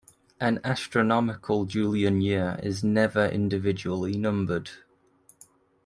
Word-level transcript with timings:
An 0.39 0.59
astronomical 0.63 1.65
Julian 1.65 2.21
year 2.21 2.59
is 2.63 2.83
never 2.83 3.27
individually 3.27 4.17
numbered. 4.17 4.71